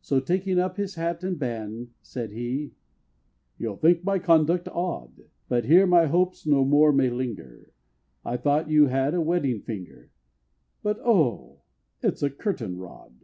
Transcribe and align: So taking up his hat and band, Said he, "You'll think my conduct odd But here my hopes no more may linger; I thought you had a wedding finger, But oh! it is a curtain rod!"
So 0.00 0.20
taking 0.20 0.60
up 0.60 0.76
his 0.76 0.94
hat 0.94 1.24
and 1.24 1.36
band, 1.36 1.94
Said 2.00 2.30
he, 2.30 2.74
"You'll 3.58 3.74
think 3.74 4.04
my 4.04 4.20
conduct 4.20 4.68
odd 4.68 5.24
But 5.48 5.64
here 5.64 5.84
my 5.84 6.06
hopes 6.06 6.46
no 6.46 6.64
more 6.64 6.92
may 6.92 7.10
linger; 7.10 7.72
I 8.24 8.36
thought 8.36 8.70
you 8.70 8.86
had 8.86 9.14
a 9.14 9.20
wedding 9.20 9.62
finger, 9.62 10.12
But 10.84 11.00
oh! 11.04 11.62
it 12.02 12.14
is 12.14 12.22
a 12.22 12.30
curtain 12.30 12.76
rod!" 12.78 13.16